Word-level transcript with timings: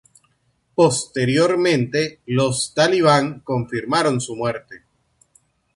Posteriormente 0.73 2.21
los 2.25 2.73
talibán 2.73 3.41
confirmaron 3.41 4.19
su 4.19 4.35
muerte. 4.35 4.81